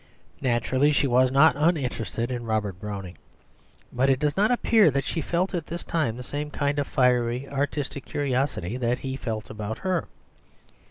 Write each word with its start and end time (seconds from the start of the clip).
Naturally 0.41 0.91
she 0.91 1.05
was 1.05 1.29
not 1.31 1.55
uninterested 1.55 2.31
in 2.31 2.43
Robert 2.43 2.79
Browning, 2.81 3.19
but 3.93 4.09
it 4.09 4.17
does 4.17 4.35
not 4.35 4.49
appear 4.49 4.89
that 4.89 5.03
she 5.03 5.21
felt 5.21 5.53
at 5.53 5.67
this 5.67 5.83
time 5.83 6.17
the 6.17 6.23
same 6.23 6.49
kind 6.49 6.79
of 6.79 6.87
fiery 6.87 7.47
artistic 7.47 8.03
curiosity 8.05 8.77
that 8.77 8.97
he 8.97 9.15
felt 9.15 9.51
about 9.51 9.77
her. 9.77 10.07